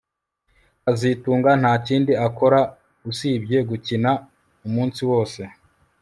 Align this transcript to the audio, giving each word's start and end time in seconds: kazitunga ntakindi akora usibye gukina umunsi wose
kazitunga 0.83 1.51
ntakindi 1.61 2.13
akora 2.27 2.59
usibye 3.09 3.57
gukina 3.69 4.11
umunsi 4.67 5.01
wose 5.09 5.41